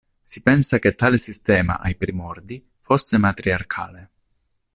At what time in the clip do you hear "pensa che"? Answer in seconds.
0.41-0.95